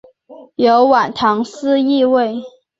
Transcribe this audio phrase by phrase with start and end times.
[0.55, 2.41] 有晚唐诗意味。